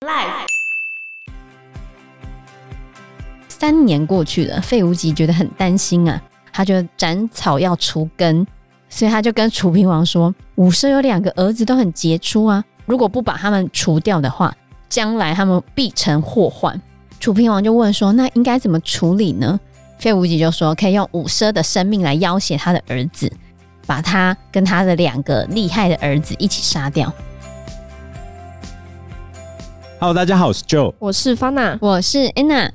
[0.00, 0.46] Life
[3.48, 8.46] 三年过去了，费无极觉得很担心啊，他就斩草要除根，
[8.88, 14.54] 所以他就跟楚平王说：“伍奢有两个儿子都很杰出啊，如果不把他们除掉的话，
[14.88, 16.80] 将来他们必成祸患。”
[17.18, 19.58] 楚平王就问说：“那应该怎么处理呢？”
[19.98, 23.28] 费无极就说：“可以用伍奢的生命来要挟他的儿子，
[23.84, 27.12] 把他跟他的两个厉害的儿子一起杀掉。”
[30.00, 32.70] Hello，大家好，我是 Joe，我是 Fana，我是 Anna。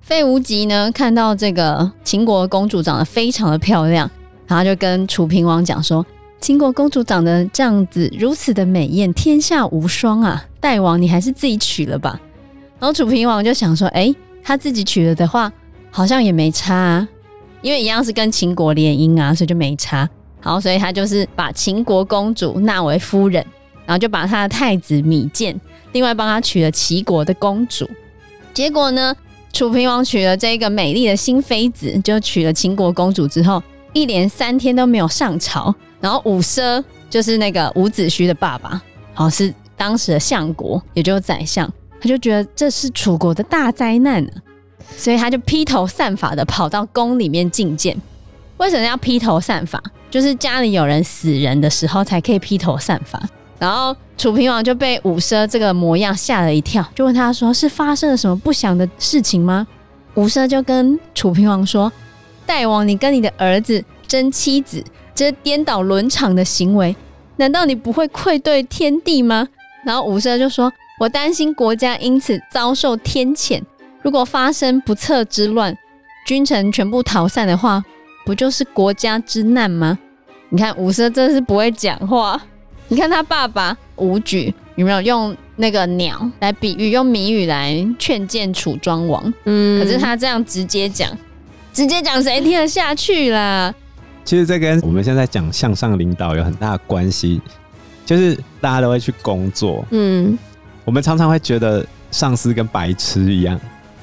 [0.00, 4.10] 费无极呢，看到这个秦国公主长得非常的漂亮，
[4.48, 6.04] 然后就跟楚平王讲说
[6.42, 10.44] ：“秦国公主长得这样子，如此的美艳，天下无双啊！
[10.58, 12.20] 大王，你还是自己娶了吧。”
[12.80, 15.52] 然后楚平王就想说：“哎，他自己娶了的话，
[15.92, 17.08] 好像也没差啊，
[17.62, 20.10] 因为一样是跟秦国联姻啊，所以就没差。
[20.40, 23.46] 好，所以他就是把秦国公主纳为夫人，
[23.86, 25.56] 然后就把他的太子芈见。”
[25.96, 27.88] 另外帮他娶了齐国的公主，
[28.52, 29.16] 结果呢，
[29.50, 33.62] 楚平王娶了这个美丽的新妃子，就娶了秦国公主之后，
[33.94, 35.74] 一连三天都没有上朝。
[35.98, 38.78] 然后伍奢就是那个伍子胥的爸爸，
[39.14, 41.66] 好，是当时的相国，也就是宰相，
[41.98, 44.32] 他就觉得这是楚国的大灾难啊，
[44.98, 47.96] 所以他就披头散发的跑到宫里面觐见。
[48.58, 49.82] 为什么要披头散发？
[50.10, 53.18] 就是家里有人死人的时候才可以披头散发。
[53.58, 59.66] 然后楚平王就被伍奢这个模样吓了一跳，就问他说：“是发生了什么不祥的事情吗？”
[60.14, 61.90] 伍奢就跟楚平王说
[62.46, 64.82] ：“大王，你跟你的儿子争妻子，
[65.14, 66.94] 这颠倒伦常的行为，
[67.36, 69.48] 难道你不会愧对天地吗？”
[69.84, 73.62] 然后伍奢就说：“我担心国家因此遭受天谴，
[74.02, 75.76] 如果发生不测之乱，
[76.26, 77.82] 君臣全部逃散的话，
[78.24, 79.98] 不就是国家之难吗？”
[80.48, 82.40] 你看伍奢真是不会讲话。
[82.88, 89.32] 你看他爸爸武举有没有用那个鸟来比喻，用谜语来劝谏楚庄王？
[89.44, 91.10] 嗯，可是他这样直接讲，
[91.72, 93.74] 直接讲谁听得下去啦？
[94.24, 97.40] 其实这跟我们现在讲向上领导有很大的关系，
[98.04, 100.38] 就是大家都会去工作，嗯，
[100.84, 103.58] 我们常常会觉得上司跟白痴一样，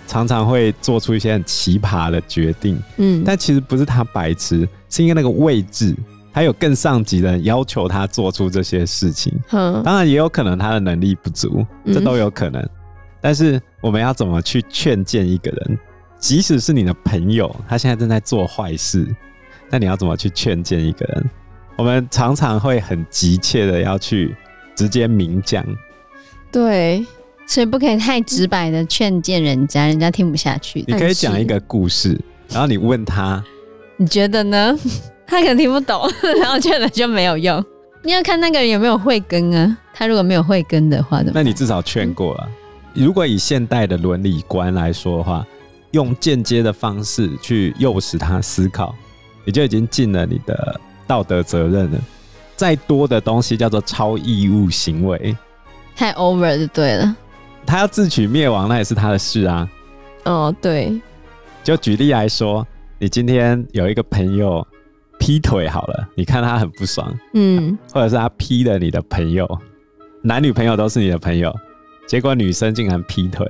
[0.08, 5.96] 常常会做出一些很奇葩的决定，嗯，但其实不是他白痴，是因为那个位置。
[6.34, 12.60] 还有更上级的人要求他做出这些事情，当然也有可能他的能力不足，这都有可能。
[12.60, 12.70] 嗯、
[13.22, 15.80] 但是我们要怎么去劝谏一个人？
[16.18, 19.08] 即使是你的朋友，他现在正在做坏事，
[19.70, 21.30] 那你要怎么去劝谏一个人？
[21.78, 24.36] 我们常常会很急切的要去
[24.76, 25.64] 直接明讲，
[26.52, 27.06] 对，
[27.46, 30.84] 所以不可以太直白的劝谏人家，人家听不下去。
[30.88, 33.44] 你可以讲一个故事，然后你问他，
[33.98, 34.76] 你觉得呢？
[35.34, 36.08] 他可能听不懂，
[36.40, 37.64] 然后劝了就没有用。
[38.04, 39.78] 你要看那个人有没有慧根啊。
[39.96, 42.50] 他如果没有慧根的话，那你至少劝过了。
[42.94, 45.46] 嗯、如果以现代的伦理观来说的话，
[45.92, 48.94] 用间接的方式去诱使他思考，
[49.46, 52.00] 你就已经尽了你的道德责任了。
[52.56, 55.36] 再多的东西叫做超义务行为，
[55.96, 57.16] 太 over 就对了。
[57.66, 59.70] 他要自取灭亡，那也是他的事啊。
[60.26, 61.00] 哦，对。
[61.64, 62.66] 就举例来说，
[63.00, 64.66] 你今天有一个朋友。
[65.26, 69.48] 劈腿好了，你看他很不爽，嗯，或者是他劈了你的朋友，
[70.22, 71.56] 男女朋友都是你的朋友，
[72.06, 73.48] 结果女生竟然劈腿，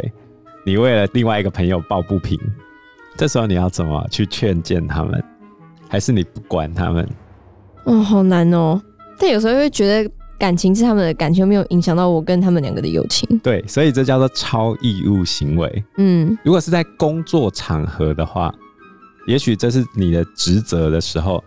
[0.67, 2.39] 你为了另外一个朋友抱不平，
[3.17, 5.19] 这时候你要怎么去劝谏他们？
[5.89, 7.09] 还是你不管他们？
[7.85, 8.79] 哦，好难哦。
[9.17, 10.07] 但有时候会觉得
[10.37, 13.27] 感情是他们的感情，没有影响到我跟他们两个的友情。
[13.39, 15.83] 对，所以这叫做超义务行为。
[15.97, 18.53] 嗯，如果是在工作场合的话，
[19.25, 21.43] 也许这是你的职责的时候。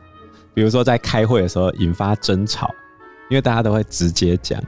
[0.57, 2.75] 比如说在开会的时候引发争吵，
[3.29, 4.59] 因为大家都会直接讲，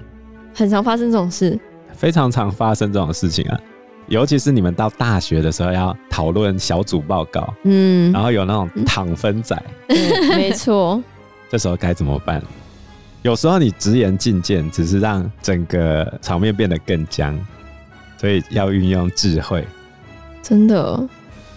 [0.55, 1.59] 很常发生这种事，
[1.95, 3.59] 非常常发生这种事情啊。
[4.07, 9.57] 尤其是你们到大学的时候要讨论小组报告，嗯，然后有那种躺分仔，
[9.87, 9.97] 嗯、
[10.37, 11.03] 没错，
[11.49, 12.43] 这时候该怎么办？
[13.23, 17.35] 有时候你直言进谏，只是让整个场面变得更僵，
[18.19, 19.67] 所以要运用智慧，
[20.43, 21.03] 真的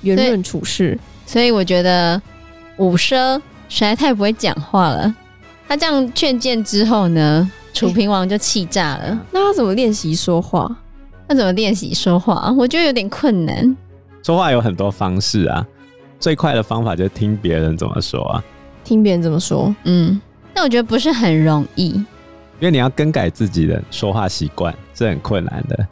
[0.04, 0.98] 圆润处事。
[1.25, 2.22] 所以我觉得
[2.77, 3.42] 五奢。
[3.71, 5.15] 实在太不会讲话了。
[5.65, 9.03] 他这样劝谏之后呢，楚平王就气炸了。
[9.03, 10.69] 欸、那他怎么练习说话？
[11.25, 12.53] 他怎么练习说话？
[12.57, 13.77] 我觉得有点困难。
[14.23, 15.65] 说话有很多方式啊，
[16.19, 18.44] 最快的方法就是听别人怎么说啊。
[18.83, 19.74] 听别人怎么说？
[19.85, 20.19] 嗯，
[20.53, 22.06] 但我觉得不是很容易，因
[22.59, 25.88] 为你要更改自己的说话习惯是很困难的。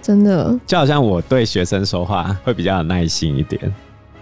[0.00, 3.60] 真的，就好像我对学生说话会比较有耐心一点，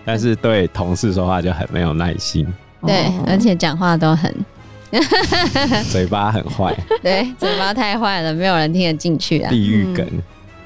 [0.05, 2.45] 但是对同事说话就很没有耐心。
[2.83, 4.33] 对，而且讲话都很，
[5.91, 9.51] 嘴巴很坏， 对，嘴巴太坏了，没有人听得进去啊。
[9.51, 10.23] 地狱梗、嗯，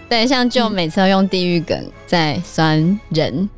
[0.08, 2.78] 对，像就每次都用地狱梗在酸
[3.10, 3.48] 人，嗯、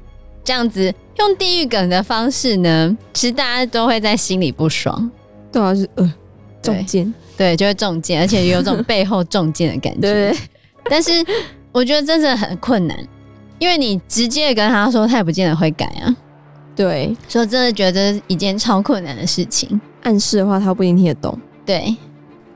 [0.44, 5.10] 这样子用地狱梗的方式呢，其实大家都会在心里不爽，
[5.50, 6.14] 对啊，是呃
[6.62, 10.00] 中箭，对，就会中箭，而且有种背后中箭的感觉。
[10.00, 10.36] 对，
[10.84, 11.10] 但是
[11.72, 12.96] 我觉得真的很困难，
[13.58, 16.16] 因为你直接跟他说，他也不见得会改啊。
[16.74, 19.80] 对，所以我真的觉得一件超困难的事情。
[20.02, 21.38] 暗示的话，他不一定听得懂。
[21.64, 21.96] 对，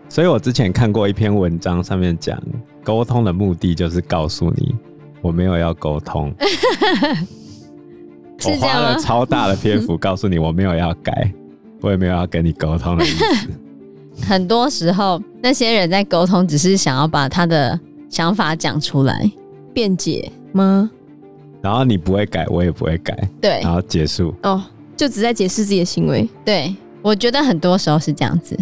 [0.09, 2.41] 所以我之前看过一篇文章，上面讲
[2.83, 4.75] 沟通的目的就是告诉你，
[5.21, 6.35] 我没有要沟通。
[8.45, 11.33] 我花了超大的篇幅告诉你，我没有要改，
[11.81, 13.49] 我也没有要跟你沟通的意思。
[14.27, 17.79] 很多时候，那些人在沟通，只是想要把他的
[18.09, 19.31] 想法讲出来，
[19.73, 20.91] 辩解吗？
[21.67, 24.63] 然后你不会改，我也不会改，对，然后结束哦，
[24.97, 26.29] 就只在解释自己的行为。
[26.45, 26.73] 对，
[27.03, 28.57] 我觉得很多时候是这样子，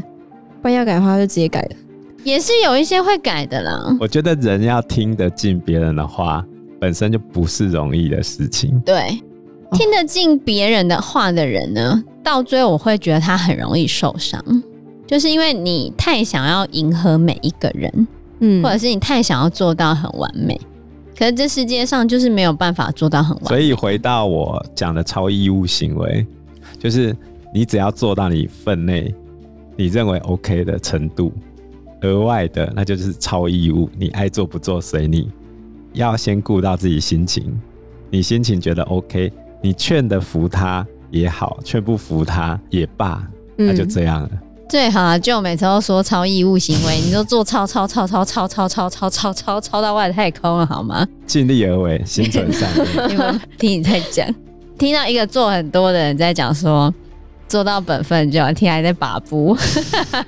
[0.62, 1.77] 不然要改的话就直接改了，
[2.23, 3.95] 也是有一些会改的啦。
[4.01, 6.43] 我觉得人要听得进别人的话，
[6.81, 8.81] 本身就不是容易的事情。
[8.87, 9.21] 对，
[9.73, 14.43] 听得进别人的话的人呢，到最后我会觉得他很容易受伤，
[15.06, 18.09] 就是因为你太想要迎合每一个人，
[18.41, 20.59] 嗯，或者是你太想要做到很完美。
[21.16, 23.49] 可是这世界上就是没有办法做到很完美。
[23.49, 26.26] 所以回到我讲的超义务行为，
[26.78, 27.16] 就是
[27.52, 29.14] 你只要做到你分内
[29.76, 31.32] 你认为 OK 的程度，
[32.02, 35.31] 额外的那就是超义务，你爱做不做随你。
[35.93, 37.56] 要先顾到自己心情，
[38.10, 39.32] 你心情觉得 OK，
[39.62, 43.25] 你劝得服他也好，劝不服他也罢，
[43.56, 44.31] 那就这样了。
[44.32, 44.38] 嗯
[44.69, 51.06] 最好啊，就每次都说超义务行为，你都做超超超超超超超超超超超到外太空了，好吗？
[51.26, 53.08] 尽力而为，心存善念。
[53.11, 54.26] 你们听你在讲，
[54.78, 56.93] 听到一个做很多的人在讲说，
[57.46, 59.56] 做到本分就好，听还在把不。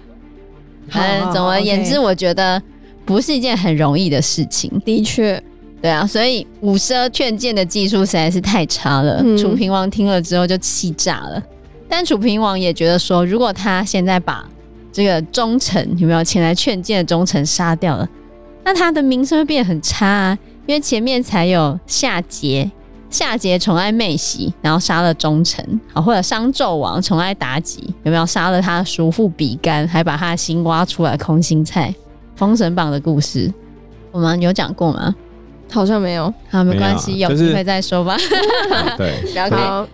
[0.93, 2.63] 嗯，总而言之，我觉得
[3.05, 4.71] 不是一件很容易的事情。
[4.85, 5.43] 的确，
[5.83, 9.21] 对啊，所以五奢劝谏的技术实在是太差了。
[9.25, 11.43] 嗯、楚平王听了之后就气炸了。
[11.89, 14.47] 但楚平王也觉得说，如果他现在把
[14.93, 18.09] 这个忠臣有没有前来劝谏的忠臣杀掉了，
[18.65, 20.39] 那他的名声会变得很差啊。
[20.67, 22.69] 因为前面才有夏桀，
[23.09, 31.95] 夏桀宠爱妹喜，然后杀了忠臣，啊，或者商纣王宠爱妲己，有没有杀了他的叔父比干，还把他的心挖出来空心菜？
[32.35, 33.53] 封神榜的故事，
[34.11, 35.15] 我们有讲过吗？
[35.71, 36.33] 好像没有。
[36.51, 38.17] 好，没关系，有机会再说吧。
[38.99, 39.87] 对，不要开。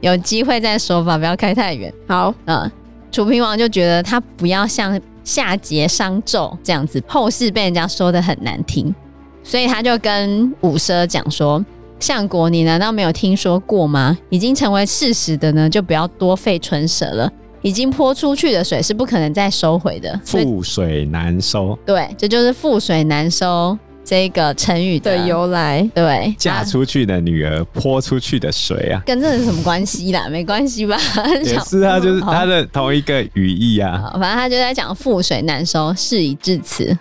[0.00, 1.92] 有机会再说吧，不要开太远。
[2.06, 2.70] 好，嗯，
[3.10, 8.94] 楚平王就觉得他不要像夏桀、商纣这样子，后世被人家说的很难听，
[9.42, 11.64] 所以他就跟伍奢讲说
[11.98, 14.16] ：“相国，你难道没有听说过吗？
[14.28, 17.32] 已经成为事实的呢，就不要多费唇舌了。
[17.62, 21.76] 已经泼出去的水是不可能再收回的，覆水难收。
[21.84, 30.28] 对，这就是覆水难收。”这个成语的，由来，对，嫁出去的女儿泼出去的水啊，跟这是什么关系啦？
[30.30, 30.96] 没关系吧？
[31.42, 34.10] 也是啊，就是他的同一个语义啊。
[34.12, 36.96] 反正他就在讲覆水难收，事已至此，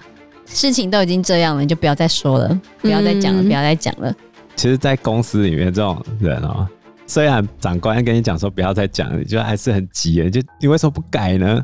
[0.48, 4.12] 事情都已经这样了，你就不要再说了，不要再讲了，嗯、不要再讲了。
[4.56, 6.68] 其实，在公司里面，这种人哦，
[7.06, 11.64] 虽然长官跟你讲说不要再讲，你就还是很急，就你为什么不改呢？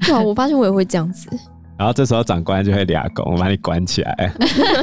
[0.00, 1.30] 对啊，我发现我也会这样子。
[1.78, 4.32] 然后这时候长官就会俩拱，把你关起来。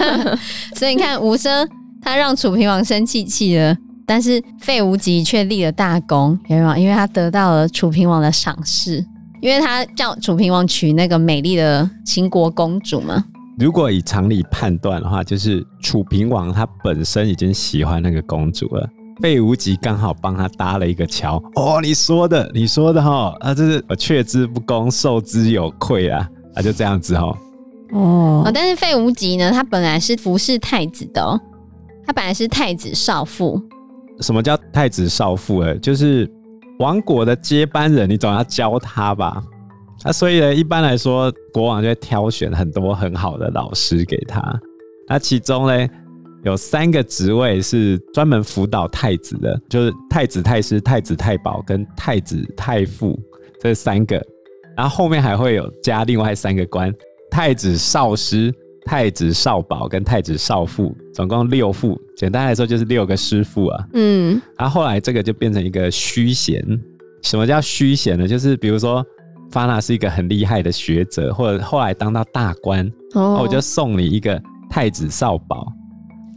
[0.75, 1.67] 所以你看，吴生
[2.01, 3.75] 他让楚平王生气气了，
[4.05, 6.75] 但是费无极却立了大功，有没有？
[6.75, 9.05] 因为他得到了楚平王的赏识，
[9.41, 13.23] 因为他叫楚平王娶那个美丽的秦国公主嘛。
[13.57, 18.89] 如果以常理判断的话，就是楚平王他本身已经喜欢那个公主了，
[19.21, 21.41] 费无极刚好帮他搭了一个桥。
[21.55, 26.27] 哦，你说的，你说的哈，啊，这是我却之不恭，受之有愧啊。
[26.55, 27.37] 啊，就这样子哦。
[27.91, 31.39] 哦，但是费无极呢，他本来是服侍太子的哦，
[32.05, 33.61] 他本来是太子少傅。
[34.21, 35.59] 什么叫太子少傅？
[35.59, 36.29] 哎，就是
[36.79, 39.41] 王国的接班人，你总要教他吧？
[40.03, 44.41] 啊，所以呢，一般来说，国王就会挑选很多很好的老师给他。
[45.07, 45.87] 那其中呢，
[46.43, 53.19] 有三个职位是专门辅导太子的，就是太子太师、太子太保跟太子太傅
[53.59, 54.23] 这三个。
[54.79, 56.89] 然后后面还会有加另外三个官：
[57.29, 58.49] 太子少师、
[58.85, 61.99] 太子少保跟太子少傅，总共六傅。
[62.15, 63.85] 简单来说就是六个师傅啊。
[63.91, 64.41] 嗯。
[64.57, 66.63] 然后后来这个就变成一个虚衔。
[67.23, 68.25] 什么叫虚衔呢？
[68.25, 69.05] 就是比如说
[69.51, 75.67] 发那是一个很厉害的学者，或者后来当到大官，哦，我就送你一个太子少保，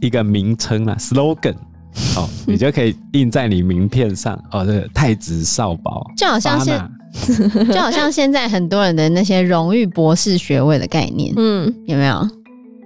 [0.01, 1.55] 一个名称啊，slogan，
[2.17, 4.37] 哦，你就可以印在你名片上。
[4.51, 6.71] 哦，这个太子少保，就好像是。
[7.71, 12.27] 就好像现在很多人的那些荣誉博士学位的概念，嗯，有没有？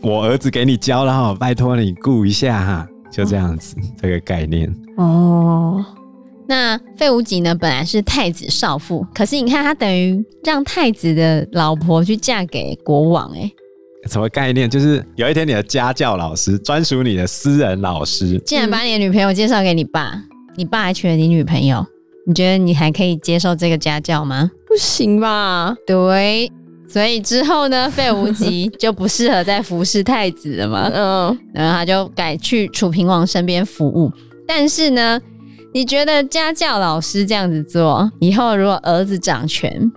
[0.03, 4.71] 我儿子给你教了哈，拜托你顾一下哈，就这样子，哦、这个概念。
[4.97, 5.83] 哦，
[6.47, 7.55] 那费无极呢？
[7.55, 13.51] 本来是太子少妇，可是你看他等于让太子的老婆去嫁给国王，哎，
[14.09, 14.69] 什么概念？
[14.69, 20.23] 就是有一天你的家教老师，专属你的私人老师，竟然把你的女朋友介绍给你爸，嗯、
[20.55, 21.85] 你爸还娶了你女朋友，
[22.27, 24.51] 你觉得你还可以接受这个家教吗？
[24.67, 25.73] 不行吧？
[25.87, 26.51] 对。
[26.89, 30.91] 所以之后呢，费无极 就不适合再服侍太子了嘛。
[30.93, 34.11] 嗯，然后他就改去楚平王身边服务。
[34.45, 35.17] 但是呢，
[35.73, 39.89] 你觉得家教老师这样子做，以后如果儿子掌权，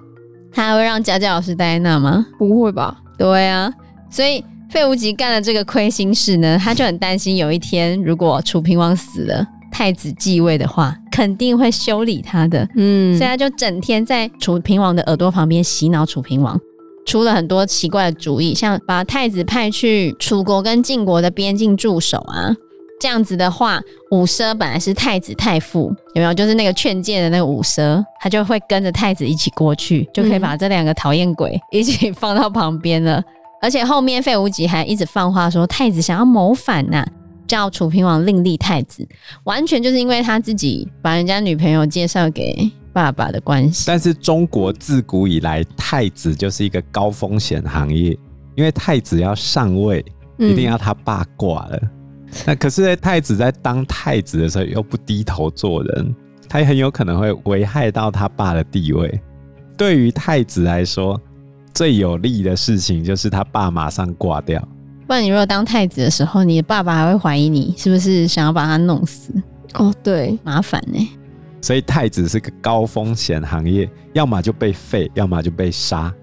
[0.53, 2.25] 他还会让家教老师待在那吗？
[2.39, 2.97] 不会吧？
[3.19, 3.73] 对啊。
[4.09, 9.45] 所以费无极干了这个亏心事呢，他就很担心有一天如果楚平王死了，
[9.81, 12.69] 太子继位的话，肯定会修理他的。
[12.77, 16.61] 嗯，所以他就整天在楚平王的耳朵旁边洗脑楚平王。
[17.07, 22.55] 出了很多奇怪的主意，像把太子派去楚国跟晋国的边境驻守啊，
[23.01, 26.35] 这样子的话，伍奢本来是太子太傅，有没有？
[26.35, 33.17] 就是那个劝谏的那个伍奢，他就会跟着太子一起过去，就可以把这两个讨厌鬼一起放到旁边了。
[33.17, 33.25] 嗯、
[33.63, 37.09] 而且后面费无极还一直放话说，太子想要谋反呐、啊，
[37.51, 39.05] 叫楚平王另立太子，
[39.43, 42.71] 完全就是因为他自己把人家女朋友介绍给。
[42.93, 48.19] 爸爸的关系，但是中国自古以来，太子就是一个高风险行业，
[48.57, 50.05] 因为太子要上位，
[50.39, 51.79] 一定要他爸挂了。
[51.81, 51.91] 嗯、
[52.49, 56.13] 那可是太子在当太子的时候又不低头做人，
[56.49, 59.21] 他也很有可能会危害到他爸的地位。
[59.79, 61.19] 对于太子来说，
[61.73, 64.61] 最有利的事情就是他爸马上挂掉。
[65.11, 69.33] 不然你如果当太子的时候，你的爸爸还会怀疑你是不是想要把他弄死？
[69.75, 71.09] 哦，对，麻烦呢、欸。
[71.61, 76.15] 所以太子是个高风险行业，要么就被废，要么就被杀。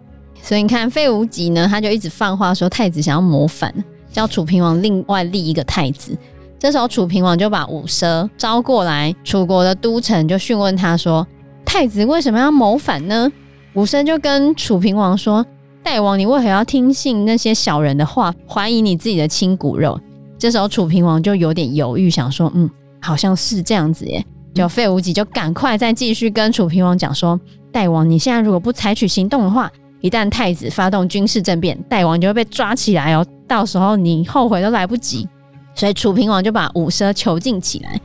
[0.41, 3.73] 所以你看废无极呢，他就一直放话说太子想要谋反，
[4.09, 6.17] 叫楚平王另外立一个太子。
[6.57, 11.27] 这时候楚平王就把伍奢招过来，楚国的都城就询问他说
[11.65, 13.29] ：“太子为什么要谋反呢？”
[13.75, 15.45] 伍奢就跟楚平王说
[15.89, 19.97] ：“大王，你为何要听信那些小人的话，怀疑你自己的亲骨肉？”
[20.37, 22.69] 这时候楚平王就有点犹豫，想说：“嗯，
[23.01, 24.21] 好像是这样子耶。”
[24.53, 27.39] 就费无极就赶快再继续跟楚平王讲说
[27.71, 35.25] ：“大王，你现在如果不采取行动的话，一旦太子发动军事政变，大王就会被抓起来哦，到时候你后悔都来不及。”
[35.73, 37.97] 所以楚平王就把伍奢囚禁起来，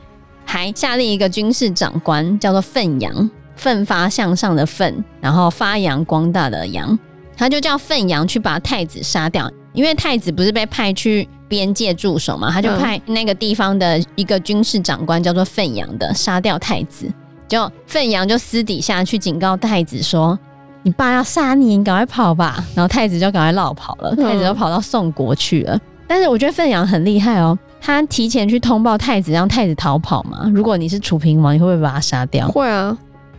[0.45, 6.97] 还下令一个军事长官叫做奋扬，奋发向上的奋，然后发扬光大的扬，
[7.35, 11.27] 他就叫奋阳去把太子杀掉，因为太子不是被派去。
[11.49, 17.07] 边界驻守嘛，他就派那个地方的一个军事长官叫做奋阳的杀掉太子，
[17.47, 20.39] 就奋阳就私底下去警告太子说
[20.81, 25.79] ：“你爸要杀你，你赶快跑吧。”然后太子就赶快落跑了，太子就跑到宋国去了。
[26.07, 30.49] 但是我觉得奋阳很厉害哦，他提前去通报太子，让太子逃跑嘛。
[30.55, 32.47] 如果你是楚平王，你会不会把他杀掉？
[32.47, 32.97] 会啊。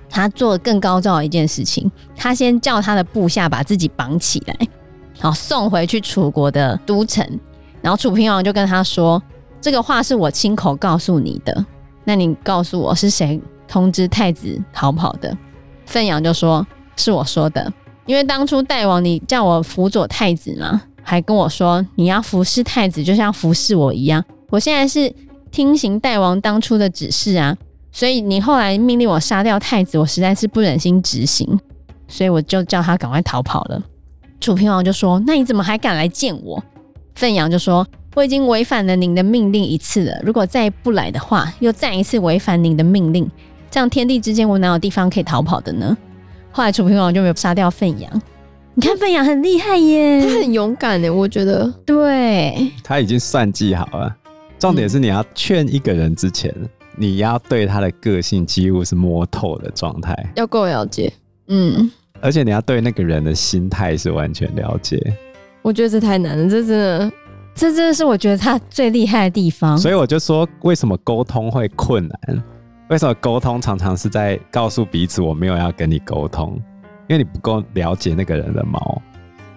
[0.09, 4.57] 他做更高招的一件事情，他先叫他的部下把自己绑起来，
[5.21, 7.27] 然后送回去楚国的都城。
[7.83, 9.23] 然后楚平王就跟他说
[9.61, 11.67] ：“这个话是我亲口告诉你的，
[12.05, 15.37] 那你告诉我是谁通知太子逃跑的？”
[15.85, 17.71] 奋扬就说：“是我说的，
[18.07, 24.25] 因为当初大王你叫我辅佐太子嘛，还跟我说你要服侍太子，就像服侍我一样。
[24.49, 25.15] 我现在是
[25.51, 27.55] 听行大王当初的指示啊，
[27.97, 31.49] 所以你后来命令我杀掉太子，我实在是不忍心执行，
[32.09, 33.81] 所以我就叫他赶快逃跑了。”
[34.41, 36.61] 楚平王就说：“那你怎么还敢来见我？”
[37.15, 37.87] 奋阳就说
[38.17, 43.31] ：“我已经违反了您的命令一次了，如果再不来的话，又再一次违反您的命令，
[43.71, 45.97] 这样天地之间我哪有地方可以逃跑的呢？”
[46.51, 48.23] 后来楚平王就没有杀掉奋阳。
[48.75, 51.73] 你看奋阳很厉害耶，他很勇敢耶，我觉得。
[51.87, 54.13] 对，他已经算计好了。
[54.59, 61.13] 重点是你要劝一个人之前，嗯、你要对他的个性几乎是摸透的状态，要够了解。
[61.49, 65.01] 嗯，而且你要对那个人的心态是完全了解。
[65.63, 67.13] 我觉得这太难了，这真的，
[67.55, 69.77] 这真的是我觉得他最厉害的地方。
[69.77, 72.43] 所以我就说，为什么沟通会困难？
[72.89, 76.55] 为什么沟通常常是在告诉彼此我没有要跟你沟通，
[77.09, 79.01] 因为你不够了解那个人的毛。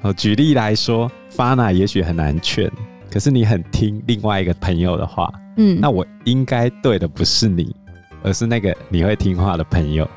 [0.02, 2.72] 我举例来说，Fana 也许很难劝，
[3.12, 7.76] 可是你很听另外一个朋友的话，嗯，那我应该对的不是你，
[8.24, 10.08] 而是那个你会听话的朋友。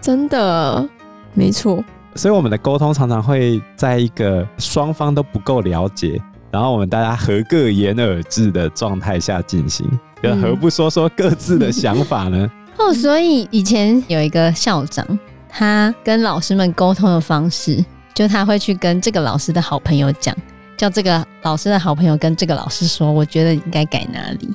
[0.00, 0.88] 真的，
[1.34, 1.82] 没错。
[2.14, 9.86] 所以我们的沟通常常会在一个双方都不够了解，然后我们大家合各言而至的状态下进行，
[10.22, 12.50] 就何不说说各自的想法呢？
[12.78, 15.06] 哦，所以以前有一个校长，
[15.48, 20.34] 他跟老师们沟通的方式，就他会去跟这个老师的好朋友讲，
[20.76, 24.48] 叫这个老师的好朋友跟这个老师说，我觉得应该改哪里。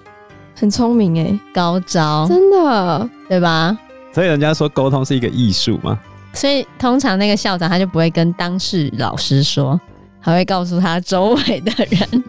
[0.56, 3.76] 很聪明哎，高招，真的，对吧？
[4.14, 6.00] 所以人家说沟通是一个艺术嘛。
[6.34, 9.80] 所以通常那个校长他就不会跟当事老师说，
[10.20, 12.24] 还会告诉他周围的人，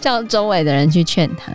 [0.00, 1.50] 叫周围的人去劝他。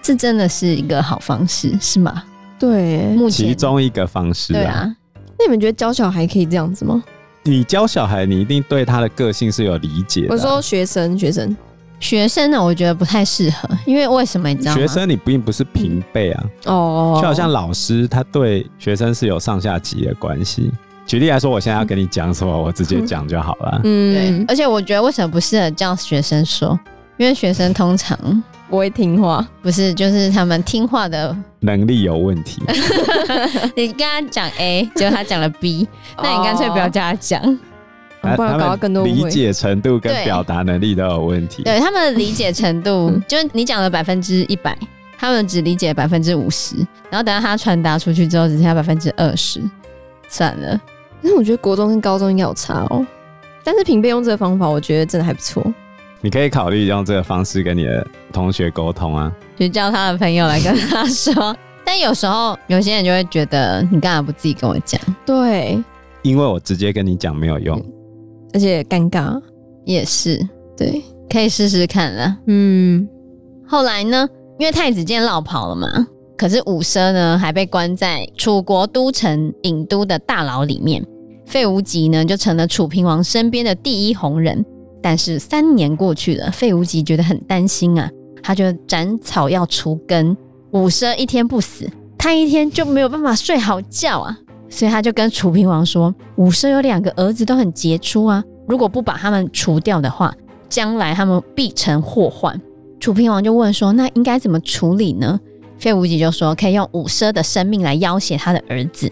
[0.00, 2.22] 这真的是一个好方式，是吗？
[2.58, 4.56] 对，目前其中一个方式啊。
[4.56, 4.96] 对啊，
[5.38, 7.04] 那你们觉得教小孩可以这样子吗？
[7.48, 10.30] 你教小孩，你一定对他的个性是有理解的啊。
[10.32, 11.56] 我说学生，学生。
[12.00, 14.78] 学生呢，我觉得不太适合，因为为什么你知道吗？
[14.78, 20.70] 学生你并不是平辈啊，哦，就好像老师他对学生是有上下级的关系。
[21.06, 23.80] 举例来说，我现在要跟你讲什么，我直接讲就好了。
[23.82, 24.44] 嗯，对。
[24.46, 26.78] 而且我觉得为什么不适合叫学生说？
[27.16, 28.16] 因为学生通常
[28.68, 32.62] 不会听话，不是，就是他们听话的能力有问题。
[33.74, 35.88] 你跟他讲 A，结果他讲了 B，
[36.22, 37.42] 那你干脆不要叫他讲。
[38.20, 41.62] 不然搞到更多理解程度跟表达能力都有问题。
[41.62, 44.76] 对，对他们的理解程度，就是你讲了百分之一百，
[45.16, 46.74] 他们只理解百分之五十，
[47.10, 49.62] 然后等到他传达出去之后，只剩下百分之二十，
[50.28, 50.78] 算了。
[51.22, 53.06] 但是我觉得国中跟高中应该有差哦。
[53.62, 55.62] 但是平辈用这个方法，我觉得真的还不错。
[56.20, 61.56] 你可以考虑用这个方式跟你的同学沟通啊，就叫他的朋友来跟他说。
[61.84, 65.00] 但有时候有些人就会觉得，你干嘛不自己跟我讲？
[65.24, 65.82] 对，
[66.22, 67.80] 因为我直接跟你讲没有用。
[68.52, 69.40] 而且尴尬
[69.84, 70.38] 也是，
[70.76, 72.36] 对，可以试试看啦。
[72.46, 73.08] 嗯，
[73.66, 75.86] 后来呢，因为太子建落跑了嘛，
[76.36, 81.02] 可是伍奢呢还被关在楚国都城郢都的大牢里面。
[81.46, 84.62] 费无极呢就成了楚平王身边的第一红人。
[85.02, 88.10] 但是三年过去了，费无极觉得很担心啊，
[88.42, 90.36] 他就斩草要除根。
[90.72, 94.38] 伍奢一天不死，他一天就没有办法睡好觉啊。
[94.70, 100.34] 所以他就跟楚平王说：“伍奢有两个儿子都很杰出啊，如果不把他们除掉的话，
[100.68, 102.60] 将来他们必成祸患。”
[103.00, 105.40] 楚平王就问说：“那应该怎么处理呢？”
[105.78, 109.10] 费无极就说：“可以用伍奢的生命来要挟他的儿子，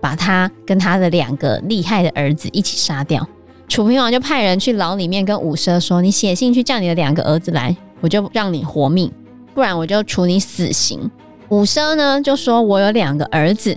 [0.00, 3.26] 把他跟他的两个厉害的儿子一起杀掉。”
[3.72, 9.08] 楚平王就派人去牢里面跟伍奢说：“你写信去叫你的两个儿子来，我就让你活命；
[9.54, 11.10] 不然我就处你死刑。”
[11.48, 13.74] 伍奢呢就说：“我有两个儿子。”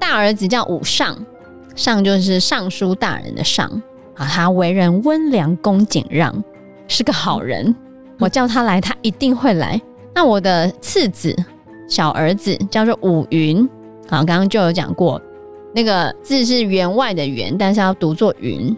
[0.00, 1.14] 大儿子叫伍尚，
[1.76, 3.68] 尚就是尚书大人的尚
[4.16, 4.26] 啊。
[4.26, 6.42] 他为人温良恭俭让，
[6.88, 7.76] 是个好人。
[8.18, 9.78] 我叫他来，他一定会来。
[10.14, 11.36] 那我的次子
[11.86, 13.68] 小儿子叫做伍云，
[14.08, 15.20] 好，刚刚就有讲过，
[15.74, 18.74] 那个字是员外的员，但是要读作云，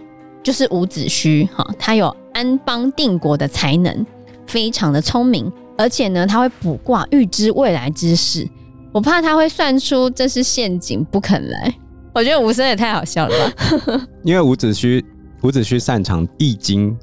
[0.46, 1.44] 就是伍子胥。
[1.48, 4.06] 哈，他有安邦定国的才能，
[4.46, 8.48] 非常的聪明，而且呢，他会卜卦，预知未来之事。
[8.92, 11.74] 我怕他会算出这是陷阱，不肯来。
[12.14, 14.06] 我觉得伍生也太好笑了吧？
[14.22, 15.04] 因为伍子胥，
[15.42, 16.96] 伍子胥擅长易经，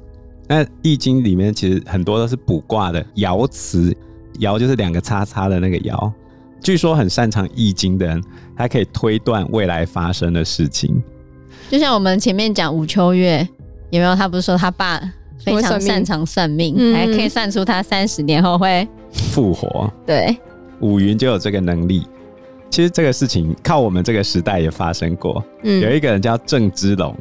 [0.48, 3.94] 那易经里面其实很多都是卜卦的爻辞，
[4.40, 6.10] 爻就是两个叉叉的那个爻。
[6.62, 8.24] 据说很擅长易经的人，
[8.56, 11.02] 他可以推断未来发生的事情。
[11.70, 13.48] 就像我们前面讲武秋月，
[13.90, 14.14] 有没有？
[14.14, 15.00] 他不是说他爸
[15.44, 19.92] 非常擅长算命，算命还可以算出他三十年后会复活？
[20.06, 20.36] 对。
[20.80, 22.06] 五云就有这个能力。
[22.68, 25.42] 其实这个事情靠我们这个时代也发生过。
[25.62, 27.16] 嗯，有一个人叫郑芝龙，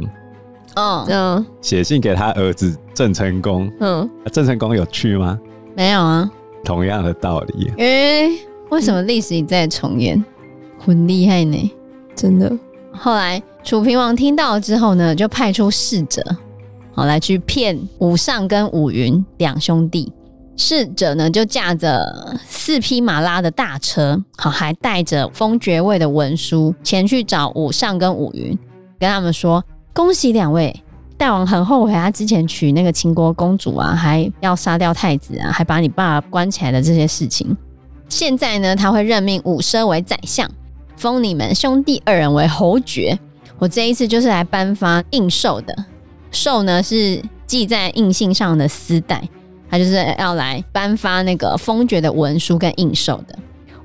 [0.75, 3.71] 嗯嗯，写信给他儿子郑成功。
[3.79, 5.39] 嗯，郑成功有去吗？
[5.75, 6.29] 没有啊。
[6.65, 7.71] 同样的道理。
[7.77, 8.39] 诶、欸，
[8.71, 10.17] 为什么历史一再重演？
[10.17, 10.25] 嗯、
[10.79, 11.71] 很厉害呢，
[12.15, 12.51] 真的。
[12.95, 16.23] 后来楚平王听到了之后呢，就派出使者，
[16.93, 20.11] 好来去骗伍尚跟伍云两兄弟。
[20.55, 28.57] 侍者呢，就驾着四匹马拉的大车，好，还带着封爵位的文书前去找伍尚跟伍云，
[28.99, 30.83] 跟他们说：“恭喜两位，
[31.17, 37.57] 大王很后悔他之前娶那个秦国公主啊，还要杀掉太子啊，还把你爸关起来的这些事情。
[38.07, 40.47] 现在呢，他会任命伍奢为宰相，
[40.95, 43.17] 封你们兄弟二人为侯爵。
[43.59, 45.85] 我这一次就是来颁发印綬的，
[46.31, 49.21] 綬呢是系在印信上的丝带。”
[49.69, 53.35] 他就是要来颁发那个封爵的文书跟印綬的。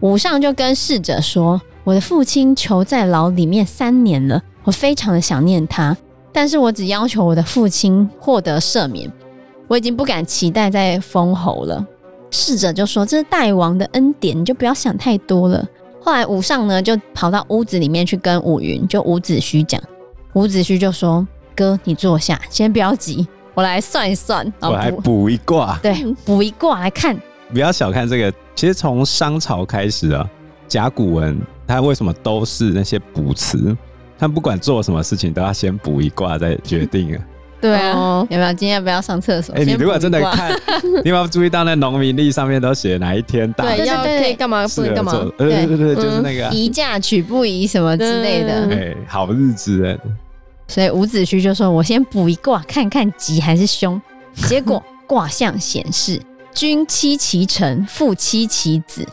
[0.01, 5.97] 伍尚就跟侍者说：“我的父亲囚在牢里面三年了，我非常的想念他，
[6.31, 9.11] 但是我只要求我的父亲获得赦免，
[9.66, 11.87] 我已经不敢期待再封侯了。”
[12.31, 15.66] 侍者就说：“这是大王的恩典，你就不要想太多了。”
[16.01, 19.81] 后来武尚呢就跑到屋子里面去跟伍云，就伍子胥讲。
[20.35, 25.79] 伍子胥就说：“哥，你坐下，先不要急。”我来算一算， 我来卜一卦。
[25.83, 27.19] 对，卜一卦来看。
[27.53, 30.29] 不要小看这个，其实从商朝开始啊，
[30.69, 33.77] 甲骨文它为什么都是那些卜辞？
[34.19, 37.23] 他不管做什么事情都要先卜一卦再决定啊。
[37.61, 39.55] 对啊，有没有今天要不要上厕所？
[39.57, 40.53] 哎，你如果真的看，
[41.05, 43.64] 你有没有注意到那农民历上面都写哪一天大？
[43.64, 45.12] 对，要可以干嘛，不能干嘛？
[45.37, 48.68] 对对对，就是那个宜嫁娶不宜什么之类的。
[48.71, 49.99] 哎，好日子哎。
[50.68, 54.01] 所以伍子胥就说：“我先卜一卦，看看吉还是凶。”
[54.47, 56.21] 结果卦象显示
[56.55, 59.07] 君妻其臣，父妻其子。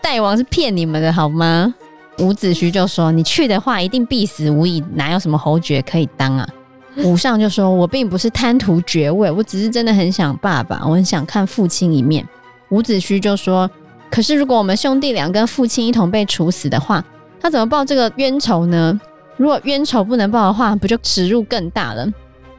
[0.00, 1.74] 大王是骗你们的好吗？
[2.18, 6.48] 伍子胥就说：“你去的话，一定必死无疑，哪有什么侯爵可以当啊？”
[6.96, 12.26] 伍尚就说：“我并不是贪图爵位，我只是真的很想爸爸，我很想看父亲一面。”
[12.70, 13.70] 伍子胥就说
[14.10, 17.04] ：“可是如果我们兄弟俩跟父亲一同被处死的话，
[17.40, 19.00] 他怎么报这个冤仇呢？”
[19.36, 22.06] 如果冤仇不能报的话，不就耻辱更大了？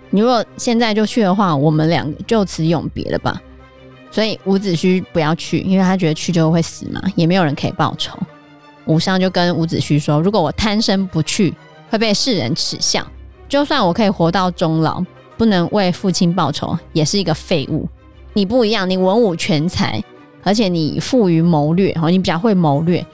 [0.10, 3.40] 你如果现在就去的话，我们两就此永别了吧。
[4.10, 8.18] 所以伍子胥不要去，因为他觉得去就会死嘛，也没有人可以报仇。
[8.86, 11.54] 伍尚就跟伍子胥说：“如果我贪生不去，
[11.90, 13.06] 会被世人耻笑。
[13.52, 15.04] 就算我可以活到终老，
[15.38, 17.86] 不能为父亲报仇，也是一个废物。
[18.32, 20.02] 你不一样，你文武全才，
[20.42, 23.06] 而且你富于谋略，哦，你比较会谋略。”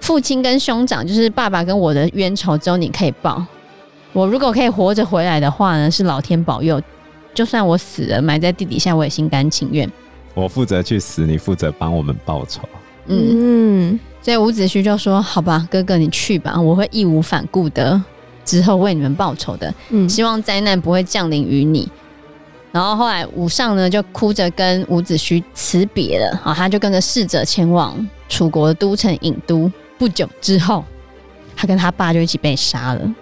[0.00, 3.42] 父亲跟兄长，就是爸爸跟我的冤仇，只有你可以报。
[4.12, 6.78] 我如果可以活着回来的话呢，是老天保佑。
[7.32, 9.90] 就算我死了，埋在地底下，我也心甘情愿。
[10.34, 12.60] 我负责去死，你负责帮我们报仇。
[13.06, 17.98] 嗯，嗯，所以伍子胥就说：“好吧，哥哥你去吧，我会义无反顾的
[18.46, 19.74] 之后为你们报仇的。
[19.90, 21.86] 嗯，希望灾难不会降临于你。”
[22.72, 26.40] 然后后来伍尚呢，就哭着跟伍子胥辞别了。
[26.44, 29.70] 啊，他就跟着侍者前往楚国的都城郢都。
[29.98, 30.84] 不久之后，
[31.56, 33.14] 他跟他爸就一起被杀了。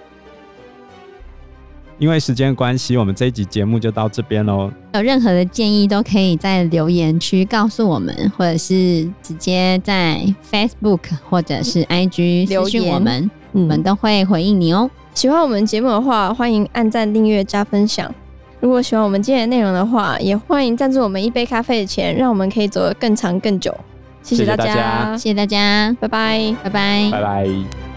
[2.01, 4.69] 因为时间关系，我们这一集节目就到这边喽。
[4.95, 10.99] 有任何的建议，都可以在留言区告诉我们，或者是直接在 Facebook
[11.31, 14.91] 或者是 IG 留言我们，我们都会回应你哦。
[15.15, 18.13] 喜欢我们节目的话，欢迎按赞、订阅、加分享。
[18.61, 23.75] 如果喜欢我们今天的内容的话，也欢迎赞助我们一杯咖啡的钱，让我们可以走得更长更久。
[24.23, 27.94] 谢谢大家，谢谢大家，拜拜，拜拜，拜拜。